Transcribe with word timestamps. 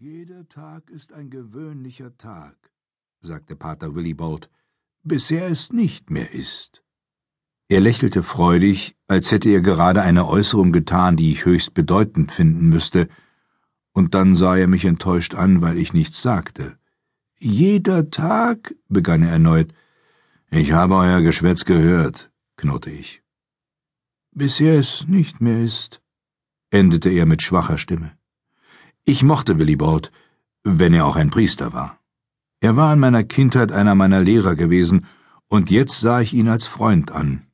Jeder 0.00 0.48
Tag 0.48 0.90
ist 0.90 1.12
ein 1.12 1.28
gewöhnlicher 1.28 2.16
Tag, 2.18 2.54
sagte 3.20 3.56
Pater 3.56 3.96
Willibald, 3.96 4.48
bis 5.02 5.28
er 5.32 5.48
es 5.48 5.72
nicht 5.72 6.08
mehr 6.08 6.30
ist. 6.32 6.84
Er 7.68 7.80
lächelte 7.80 8.22
freudig, 8.22 8.96
als 9.08 9.32
hätte 9.32 9.50
er 9.50 9.60
gerade 9.60 10.00
eine 10.02 10.28
Äußerung 10.28 10.70
getan, 10.70 11.16
die 11.16 11.32
ich 11.32 11.46
höchst 11.46 11.74
bedeutend 11.74 12.30
finden 12.30 12.68
müsste, 12.68 13.08
und 13.92 14.14
dann 14.14 14.36
sah 14.36 14.56
er 14.56 14.68
mich 14.68 14.84
enttäuscht 14.84 15.34
an, 15.34 15.62
weil 15.62 15.78
ich 15.78 15.92
nichts 15.92 16.22
sagte. 16.22 16.78
Jeder 17.40 18.08
Tag, 18.08 18.76
begann 18.88 19.24
er 19.24 19.32
erneut. 19.32 19.74
Ich 20.52 20.70
habe 20.70 20.94
euer 20.94 21.22
Geschwätz 21.22 21.64
gehört, 21.64 22.30
knurrte 22.56 22.90
ich. 22.90 23.24
Bis 24.30 24.60
er 24.60 24.78
es 24.78 25.08
nicht 25.08 25.40
mehr 25.40 25.60
ist, 25.60 26.00
endete 26.70 27.10
er 27.10 27.26
mit 27.26 27.42
schwacher 27.42 27.78
Stimme. 27.78 28.17
Ich 29.08 29.22
mochte 29.22 29.58
Willibald, 29.58 30.12
wenn 30.64 30.92
er 30.92 31.06
auch 31.06 31.16
ein 31.16 31.30
Priester 31.30 31.72
war. 31.72 31.98
Er 32.60 32.76
war 32.76 32.92
in 32.92 32.98
meiner 32.98 33.24
Kindheit 33.24 33.72
einer 33.72 33.94
meiner 33.94 34.20
Lehrer 34.20 34.54
gewesen, 34.54 35.06
und 35.46 35.70
jetzt 35.70 36.00
sah 36.00 36.20
ich 36.20 36.34
ihn 36.34 36.46
als 36.46 36.66
Freund 36.66 37.10
an. 37.10 37.46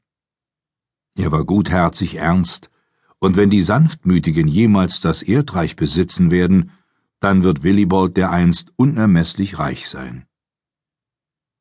Er 1.16 1.30
war 1.30 1.44
gutherzig 1.44 2.16
ernst, 2.16 2.72
und 3.20 3.36
wenn 3.36 3.50
die 3.50 3.62
Sanftmütigen 3.62 4.48
jemals 4.48 4.98
das 4.98 5.22
Erdreich 5.22 5.76
besitzen 5.76 6.32
werden, 6.32 6.72
dann 7.20 7.44
wird 7.44 7.62
Willibald 7.62 8.16
dereinst 8.16 8.72
unermesslich 8.74 9.56
reich 9.60 9.88
sein. 9.88 10.26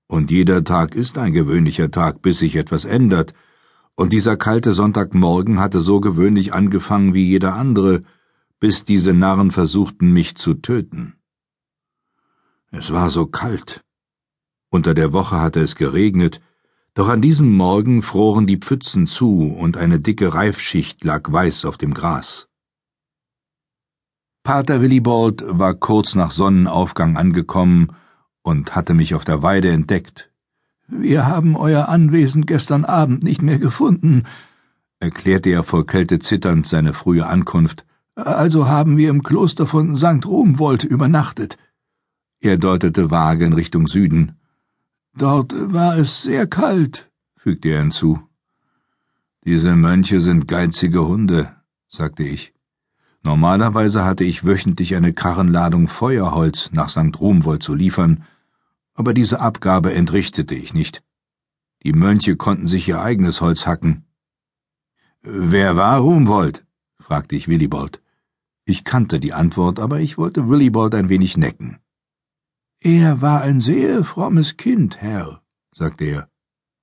Und 0.07 0.31
jeder 0.31 0.63
Tag 0.63 0.95
ist 0.95 1.19
ein 1.19 1.33
gewöhnlicher 1.33 1.91
Tag, 1.91 2.23
bis 2.23 2.39
sich 2.39 2.55
etwas 2.55 2.85
ändert, 2.85 3.35
und 3.93 4.11
dieser 4.11 4.37
kalte 4.37 4.73
Sonntagmorgen 4.73 5.59
hatte 5.59 5.81
so 5.81 6.01
gewöhnlich 6.01 6.51
angefangen 6.51 7.13
wie 7.13 7.27
jeder 7.27 7.53
andere, 7.53 8.01
bis 8.63 8.85
diese 8.85 9.13
Narren 9.13 9.51
versuchten, 9.51 10.13
mich 10.13 10.37
zu 10.37 10.53
töten. 10.53 11.17
Es 12.71 12.93
war 12.93 13.09
so 13.09 13.25
kalt. 13.25 13.83
Unter 14.69 14.93
der 14.93 15.11
Woche 15.11 15.41
hatte 15.41 15.59
es 15.59 15.75
geregnet, 15.75 16.39
doch 16.93 17.09
an 17.09 17.21
diesem 17.21 17.51
Morgen 17.51 18.01
froren 18.01 18.47
die 18.47 18.55
Pfützen 18.55 19.05
zu 19.05 19.53
und 19.53 19.75
eine 19.75 19.99
dicke 19.99 20.33
Reifschicht 20.33 21.03
lag 21.03 21.29
weiß 21.29 21.65
auf 21.65 21.75
dem 21.77 21.93
Gras. 21.93 22.47
Pater 24.43 24.79
Willibald 24.79 25.43
war 25.45 25.73
kurz 25.73 26.15
nach 26.15 26.31
Sonnenaufgang 26.31 27.17
angekommen 27.17 27.93
und 28.43 28.77
hatte 28.77 28.93
mich 28.93 29.13
auf 29.13 29.25
der 29.25 29.43
Weide 29.43 29.71
entdeckt. 29.71 30.31
Wir 30.87 31.27
haben 31.27 31.57
euer 31.57 31.89
Anwesen 31.89 32.45
gestern 32.45 32.85
Abend 32.85 33.23
nicht 33.23 33.41
mehr 33.41 33.59
gefunden, 33.59 34.23
erklärte 35.01 35.49
er 35.49 35.65
vor 35.65 35.85
Kälte 35.85 36.19
zitternd 36.19 36.65
seine 36.65 36.93
frühe 36.93 37.27
Ankunft. 37.27 37.85
Also 38.15 38.67
haben 38.67 38.97
wir 38.97 39.09
im 39.09 39.23
Kloster 39.23 39.65
von 39.65 39.95
St. 39.95 40.25
Rumwold 40.25 40.83
übernachtet. 40.83 41.57
Er 42.39 42.57
deutete 42.57 43.09
vage 43.09 43.45
in 43.45 43.53
Richtung 43.53 43.87
Süden. 43.87 44.37
Dort 45.15 45.53
war 45.73 45.97
es 45.97 46.23
sehr 46.23 46.45
kalt, 46.45 47.09
fügte 47.37 47.69
er 47.69 47.79
hinzu. 47.79 48.19
Diese 49.45 49.75
Mönche 49.75 50.21
sind 50.21 50.47
geizige 50.47 51.05
Hunde, 51.05 51.55
sagte 51.87 52.23
ich. 52.23 52.53
Normalerweise 53.23 54.03
hatte 54.03 54.25
ich 54.25 54.45
wöchentlich 54.45 54.95
eine 54.95 55.13
Karrenladung 55.13 55.87
Feuerholz 55.87 56.71
nach 56.73 56.89
St. 56.89 57.19
Rumwold 57.19 57.63
zu 57.63 57.73
liefern, 57.73 58.25
aber 58.93 59.13
diese 59.13 59.39
Abgabe 59.39 59.93
entrichtete 59.93 60.55
ich 60.55 60.73
nicht. 60.73 61.03
Die 61.83 61.93
Mönche 61.93 62.35
konnten 62.35 62.67
sich 62.67 62.87
ihr 62.87 63.01
eigenes 63.01 63.41
Holz 63.41 63.65
hacken. 63.65 64.05
Wer 65.21 65.75
war 65.77 65.99
Rumwold? 65.99 66.65
fragte 66.99 67.35
ich 67.35 67.47
Willibald. 67.47 68.02
Ich 68.65 68.83
kannte 68.83 69.19
die 69.19 69.33
Antwort, 69.33 69.79
aber 69.79 69.99
ich 69.99 70.17
wollte 70.17 70.47
Willibald 70.49 70.95
ein 70.95 71.09
wenig 71.09 71.37
necken. 71.37 71.79
Er 72.79 73.21
war 73.21 73.41
ein 73.41 73.61
sehr 73.61 74.03
frommes 74.03 74.57
Kind, 74.57 75.01
Herr, 75.01 75.41
sagte 75.73 76.05
er. 76.05 76.29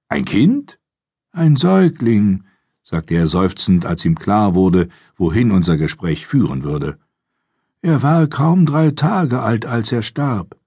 Ein 0.09 0.25
Kind? 0.25 0.79
Ein 1.33 1.57
Säugling, 1.57 2.45
sagte 2.83 3.15
er 3.15 3.29
seufzend, 3.29 3.87
als 3.87 4.05
ihm 4.05 4.19
klar 4.19 4.55
wurde, 4.55 4.89
wohin 5.17 5.53
unser 5.53 5.77
Gespräch 5.77 6.27
führen 6.27 6.65
würde. 6.65 6.99
Er 7.83 8.03
war 8.03 8.27
kaum 8.27 8.67
drei 8.67 8.91
Tage 8.91 9.41
alt, 9.41 9.65
als 9.65 9.93
er 9.93 10.03
starb. 10.03 10.59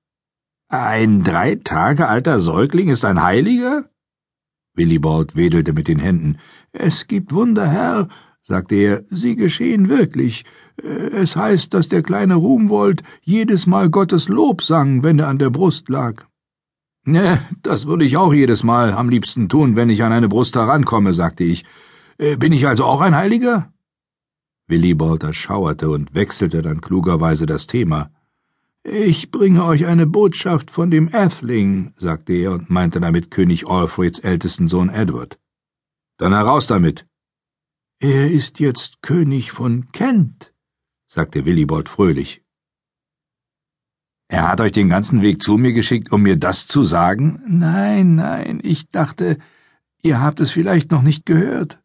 Ein 0.70 1.24
drei 1.24 1.56
Tage 1.56 2.08
alter 2.08 2.40
Säugling 2.40 2.90
ist 2.90 3.06
ein 3.06 3.22
Heiliger? 3.22 3.90
Willibald 4.74 5.36
wedelte 5.36 5.74
mit 5.74 5.88
den 5.88 6.00
Händen. 6.00 6.40
Es 6.72 7.06
gibt 7.06 7.32
Wunder, 7.32 7.68
Herr, 7.68 8.10
sagte 8.44 8.76
er, 8.76 9.04
sie 9.10 9.36
geschehen 9.36 9.90
wirklich. 9.90 10.46
Es 10.78 11.36
heißt, 11.36 11.74
dass 11.74 11.88
der 11.88 12.04
kleine 12.04 12.36
Ruhmwold 12.36 13.04
jedes 13.22 13.68
Mal 13.68 13.90
Gottes 13.90 14.28
Lob 14.28 14.64
sang, 14.64 15.04
wenn 15.04 15.20
er 15.20 15.28
an 15.28 15.38
der 15.38 15.50
Brust 15.50 15.90
lag. 15.90 16.26
Ne, 17.06 17.40
das 17.62 17.86
würde 17.86 18.06
ich 18.06 18.16
auch 18.16 18.34
jedes 18.34 18.64
Mal 18.64 18.94
am 18.94 19.10
liebsten 19.10 19.50
tun, 19.50 19.76
wenn 19.76 19.90
ich 19.90 20.04
an 20.04 20.14
eine 20.14 20.30
Brust 20.30 20.56
herankomme, 20.56 21.14
sagte 21.14 21.44
ich. 21.44 21.66
Äh, 22.18 22.38
bin 22.38 22.54
ich 22.54 22.66
also 22.66 22.86
auch 22.86 23.02
ein 23.02 23.16
Heiliger? 23.16 23.74
Willibald 24.68 25.24
erschauerte 25.24 25.90
und 25.90 26.16
wechselte 26.16 26.62
dann 26.62 26.80
klugerweise 26.80 27.46
das 27.46 27.68
Thema. 27.68 28.10
Ich 28.84 29.32
bringe 29.32 29.66
euch 29.66 29.86
eine 29.86 30.08
Botschaft 30.08 30.72
von 30.72 30.92
dem 30.92 31.14
Athling, 31.14 31.94
sagte 31.98 32.34
er 32.34 32.54
und 32.54 32.70
meinte 32.70 33.02
damit 33.02 33.32
König 33.32 33.68
Alfreds 33.68 34.20
ältesten 34.20 34.68
Sohn 34.68 34.90
Edward. 34.90 35.40
Dann 36.18 36.34
heraus 36.34 36.68
damit. 36.68 37.06
Er 38.00 38.32
ist 38.32 38.60
jetzt 38.60 39.02
König 39.02 39.52
von 39.52 39.92
Kent, 39.92 40.54
sagte 41.08 41.46
Willibald 41.46 41.90
fröhlich. 41.90 42.44
Er 44.28 44.48
hat 44.48 44.62
euch 44.62 44.72
den 44.72 44.90
ganzen 44.90 45.22
Weg 45.22 45.42
zu 45.42 45.58
mir 45.58 45.74
geschickt, 45.74 46.12
um 46.12 46.24
mir 46.24 46.38
das 46.38 46.66
zu 46.68 46.84
sagen? 46.84 47.42
Nein, 47.48 48.16
nein, 48.16 48.60
ich 48.64 48.90
dachte, 48.90 49.38
ihr 50.02 50.22
habt 50.22 50.40
es 50.40 50.52
vielleicht 50.52 50.92
noch 50.92 51.04
nicht 51.04 51.26
gehört. 51.26 51.80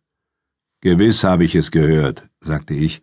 Gewiss 0.81 1.25
habe 1.25 1.45
ich 1.45 1.55
es 1.55 1.71
gehört, 1.71 2.29
sagte 2.41 2.75
ich. 2.75 3.03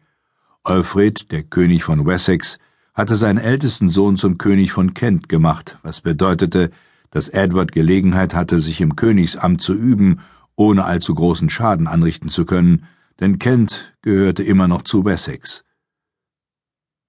Alfred, 0.64 1.32
der 1.32 1.44
König 1.44 1.84
von 1.84 2.06
Wessex, 2.06 2.58
hatte 2.96 3.18
seinen 3.18 3.38
ältesten 3.38 3.90
Sohn 3.90 4.18
zum 4.18 4.38
König 4.38 4.72
von 4.72 4.94
Kent 4.94 5.30
gemacht, 5.30 5.78
was 5.84 6.02
bedeutete, 6.02 6.72
dass 7.12 7.30
Edward 7.30 7.72
Gelegenheit 7.72 8.34
hatte, 8.34 8.60
sich 8.60 8.82
im 8.82 8.96
Königsamt 8.96 9.62
zu 9.62 9.74
üben, 9.74 10.22
ohne 10.56 10.86
allzu 10.86 11.14
großen 11.14 11.50
Schaden 11.50 11.88
anrichten 11.88 12.30
zu 12.30 12.46
können, 12.46 12.88
denn 13.20 13.40
Kent 13.40 13.96
gehörte 14.02 14.44
immer 14.44 14.68
noch 14.68 14.84
zu 14.84 15.06
Wessex. 15.06 15.64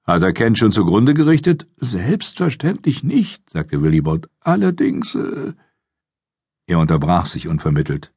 Hat 0.05 0.23
er 0.23 0.33
Kent 0.33 0.59
schon 0.59 0.71
zugrunde 0.71 1.15
gerichtet? 1.15 1.67
Selbstverständlich 1.79 3.03
nicht, 3.03 3.51
sagte 3.51 3.83
Willibald. 3.83 4.29
Allerdings, 4.41 5.15
äh... 5.17 5.53
Er 6.67 6.79
unterbrach 6.79 7.27
sich 7.27 7.49
unvermittelt. 7.49 8.13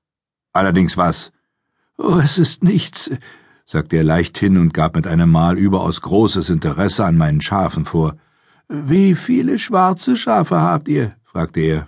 Allerdings 0.53 0.97
was? 0.97 1.31
Oh, 1.97 2.19
es 2.23 2.37
ist 2.37 2.63
nichts, 2.63 3.11
sagte 3.65 3.97
er 3.97 4.03
leichthin 4.03 4.57
und 4.57 4.73
gab 4.73 4.95
mit 4.95 5.07
einem 5.07 5.31
Mal 5.31 5.57
überaus 5.57 6.01
großes 6.01 6.49
Interesse 6.49 7.05
an 7.05 7.17
meinen 7.17 7.41
Schafen 7.41 7.85
vor. 7.85 8.17
Wie 8.67 9.15
viele 9.15 9.57
schwarze 9.57 10.15
Schafe 10.15 10.61
habt 10.61 10.87
ihr? 10.87 11.15
fragte 11.23 11.59
er. 11.59 11.87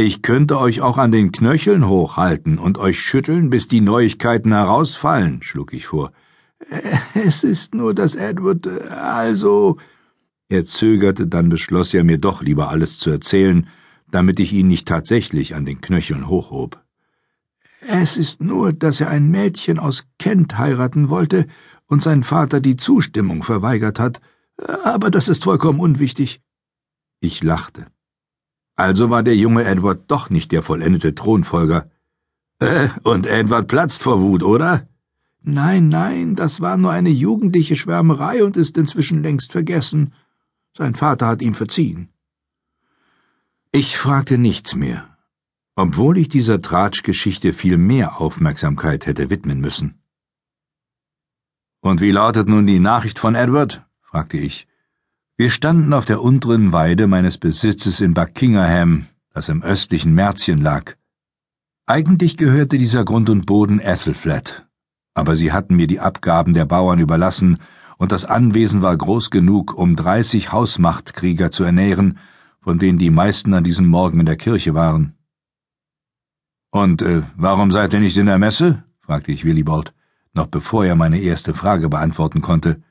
Ich 0.00 0.22
könnte 0.22 0.60
euch 0.60 0.80
auch 0.80 0.96
an 0.96 1.10
den 1.10 1.32
Knöcheln 1.32 1.88
hochhalten 1.88 2.58
und 2.58 2.78
euch 2.78 3.00
schütteln, 3.00 3.50
bis 3.50 3.66
die 3.66 3.80
Neuigkeiten 3.80 4.52
herausfallen, 4.52 5.42
schlug 5.42 5.72
ich 5.72 5.88
vor. 5.88 6.12
Es 7.14 7.42
ist 7.42 7.74
nur, 7.74 7.94
dass 7.94 8.14
Edward, 8.14 8.66
äh, 8.66 8.90
also. 8.90 9.76
Er 10.48 10.64
zögerte, 10.64 11.26
dann 11.26 11.48
beschloss 11.48 11.92
er 11.94 12.04
mir 12.04 12.18
doch 12.18 12.42
lieber 12.42 12.68
alles 12.68 13.00
zu 13.00 13.10
erzählen, 13.10 13.66
damit 14.08 14.38
ich 14.38 14.52
ihn 14.52 14.68
nicht 14.68 14.86
tatsächlich 14.86 15.56
an 15.56 15.64
den 15.66 15.80
Knöcheln 15.80 16.28
hochhob. 16.28 16.80
Es 17.80 18.16
ist 18.16 18.40
nur, 18.40 18.72
dass 18.72 19.00
er 19.00 19.10
ein 19.10 19.28
Mädchen 19.28 19.80
aus 19.80 20.06
Kent 20.20 20.58
heiraten 20.58 21.08
wollte 21.08 21.48
und 21.86 22.04
sein 22.04 22.22
Vater 22.22 22.60
die 22.60 22.76
Zustimmung 22.76 23.42
verweigert 23.42 23.98
hat, 23.98 24.20
aber 24.84 25.10
das 25.10 25.26
ist 25.26 25.42
vollkommen 25.42 25.80
unwichtig. 25.80 26.40
Ich 27.18 27.42
lachte. 27.42 27.86
Also 28.78 29.10
war 29.10 29.24
der 29.24 29.34
junge 29.34 29.64
Edward 29.64 30.04
doch 30.06 30.30
nicht 30.30 30.52
der 30.52 30.62
vollendete 30.62 31.12
Thronfolger. 31.12 31.90
Äh, 32.60 32.88
und 33.02 33.26
Edward 33.26 33.66
platzt 33.66 34.00
vor 34.02 34.20
Wut, 34.20 34.44
oder? 34.44 34.86
Nein, 35.42 35.88
nein, 35.88 36.36
das 36.36 36.60
war 36.60 36.76
nur 36.76 36.92
eine 36.92 37.10
jugendliche 37.10 37.74
Schwärmerei 37.74 38.44
und 38.44 38.56
ist 38.56 38.78
inzwischen 38.78 39.20
längst 39.20 39.50
vergessen. 39.50 40.12
Sein 40.76 40.94
Vater 40.94 41.26
hat 41.26 41.42
ihm 41.42 41.54
verziehen. 41.54 42.10
Ich 43.72 43.98
fragte 43.98 44.38
nichts 44.38 44.76
mehr, 44.76 45.08
obwohl 45.74 46.16
ich 46.16 46.28
dieser 46.28 46.62
Tratschgeschichte 46.62 47.52
viel 47.52 47.78
mehr 47.78 48.20
Aufmerksamkeit 48.20 49.06
hätte 49.06 49.28
widmen 49.28 49.60
müssen. 49.60 50.00
Und 51.80 52.00
wie 52.00 52.12
lautet 52.12 52.48
nun 52.48 52.68
die 52.68 52.78
Nachricht 52.78 53.18
von 53.18 53.34
Edward? 53.34 53.84
fragte 54.02 54.36
ich. 54.38 54.68
Wir 55.40 55.50
standen 55.50 55.92
auf 55.92 56.04
der 56.04 56.20
unteren 56.20 56.72
Weide 56.72 57.06
meines 57.06 57.38
Besitzes 57.38 58.00
in 58.00 58.12
Buckingham, 58.12 59.06
das 59.32 59.48
im 59.48 59.62
östlichen 59.62 60.12
Märzchen 60.12 60.58
lag. 60.58 60.96
Eigentlich 61.86 62.36
gehörte 62.36 62.76
dieser 62.76 63.04
Grund 63.04 63.30
und 63.30 63.46
Boden 63.46 63.78
Ethelflatt, 63.78 64.66
aber 65.14 65.36
sie 65.36 65.52
hatten 65.52 65.76
mir 65.76 65.86
die 65.86 66.00
Abgaben 66.00 66.54
der 66.54 66.64
Bauern 66.64 66.98
überlassen, 66.98 67.58
und 67.98 68.10
das 68.10 68.24
Anwesen 68.24 68.82
war 68.82 68.96
groß 68.96 69.30
genug, 69.30 69.78
um 69.78 69.94
dreißig 69.94 70.50
Hausmachtkrieger 70.50 71.52
zu 71.52 71.62
ernähren, 71.62 72.18
von 72.60 72.80
denen 72.80 72.98
die 72.98 73.10
meisten 73.10 73.54
an 73.54 73.62
diesem 73.62 73.86
Morgen 73.86 74.18
in 74.18 74.26
der 74.26 74.36
Kirche 74.36 74.74
waren. 74.74 75.14
Und 76.72 77.00
äh, 77.00 77.22
warum 77.36 77.70
seid 77.70 77.92
ihr 77.92 78.00
nicht 78.00 78.16
in 78.16 78.26
der 78.26 78.40
Messe? 78.40 78.82
fragte 78.98 79.30
ich 79.30 79.44
Willibald, 79.44 79.94
noch 80.34 80.48
bevor 80.48 80.84
er 80.84 80.96
meine 80.96 81.20
erste 81.20 81.54
Frage 81.54 81.88
beantworten 81.88 82.40
konnte. 82.40 82.82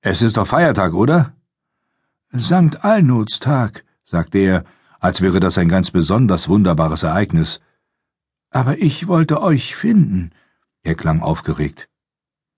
Es 0.00 0.22
ist 0.22 0.38
doch 0.38 0.46
Feiertag, 0.46 0.94
oder? 0.94 1.35
Sankt 2.38 2.84
Alnots 2.84 3.40
Tag, 3.40 3.84
sagte 4.04 4.38
er, 4.38 4.64
als 5.00 5.20
wäre 5.20 5.40
das 5.40 5.58
ein 5.58 5.68
ganz 5.68 5.90
besonders 5.90 6.48
wunderbares 6.48 7.02
Ereignis. 7.02 7.60
Aber 8.50 8.80
ich 8.80 9.06
wollte 9.08 9.42
euch 9.42 9.76
finden. 9.76 10.30
Er 10.82 10.94
klang 10.94 11.20
aufgeregt. 11.20 11.88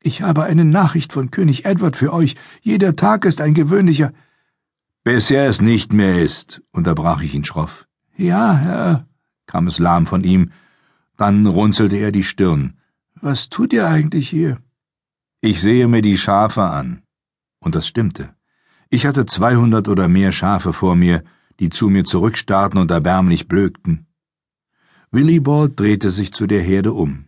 Ich 0.00 0.22
habe 0.22 0.44
eine 0.44 0.64
Nachricht 0.64 1.12
von 1.12 1.30
König 1.30 1.64
Edward 1.64 1.96
für 1.96 2.12
euch. 2.12 2.36
Jeder 2.60 2.94
Tag 2.96 3.24
ist 3.24 3.40
ein 3.40 3.54
gewöhnlicher. 3.54 4.12
Bis 5.04 5.30
er 5.30 5.48
es 5.48 5.60
nicht 5.60 5.92
mehr 5.92 6.22
ist, 6.22 6.62
unterbrach 6.70 7.22
ich 7.22 7.34
ihn 7.34 7.44
schroff. 7.44 7.86
Ja, 8.16 8.54
Herr, 8.54 9.06
kam 9.46 9.66
es 9.66 9.78
lahm 9.78 10.06
von 10.06 10.24
ihm. 10.24 10.52
Dann 11.16 11.46
runzelte 11.46 11.96
er 11.96 12.12
die 12.12 12.24
Stirn. 12.24 12.78
Was 13.20 13.48
tut 13.48 13.72
ihr 13.72 13.88
eigentlich 13.88 14.28
hier? 14.28 14.58
Ich 15.40 15.60
sehe 15.60 15.88
mir 15.88 16.02
die 16.02 16.18
Schafe 16.18 16.62
an. 16.62 17.02
Und 17.58 17.74
das 17.74 17.88
stimmte. 17.88 18.34
Ich 18.90 19.04
hatte 19.06 19.26
zweihundert 19.26 19.86
oder 19.88 20.08
mehr 20.08 20.32
Schafe 20.32 20.72
vor 20.72 20.96
mir, 20.96 21.22
die 21.60 21.68
zu 21.68 21.88
mir 21.90 22.04
zurückstarrten 22.04 22.80
und 22.80 22.90
erbärmlich 22.90 23.46
blökten. 23.46 24.06
Willibald 25.10 25.78
drehte 25.78 26.10
sich 26.10 26.32
zu 26.32 26.46
der 26.46 26.62
Herde 26.62 26.92
um. 26.92 27.26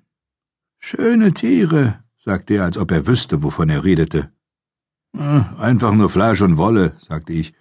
Schöne 0.78 1.34
Tiere, 1.34 2.02
sagte 2.18 2.54
er, 2.54 2.64
als 2.64 2.78
ob 2.78 2.90
er 2.90 3.06
wüsste, 3.06 3.42
wovon 3.42 3.68
er 3.68 3.84
redete. 3.84 4.32
Einfach 5.12 5.92
nur 5.92 6.08
Fleisch 6.08 6.40
und 6.40 6.56
Wolle, 6.56 6.96
sagte 7.00 7.32
ich, 7.32 7.52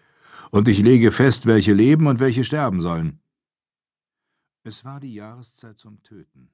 und 0.52 0.68
ich 0.68 0.80
lege 0.80 1.12
fest, 1.12 1.46
welche 1.46 1.74
leben 1.74 2.08
und 2.08 2.20
welche 2.20 2.44
sterben 2.44 2.80
sollen. 2.80 3.20
Es 4.64 4.86
war 4.86 5.00
die 5.00 5.14
Jahreszeit 5.14 5.78
zum 5.78 6.02
Töten. 6.04 6.50